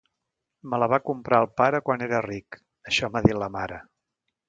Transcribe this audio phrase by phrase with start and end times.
[0.71, 2.61] Me la va comprar el pare quan era ric...
[2.93, 3.83] això m'ha dit la mare!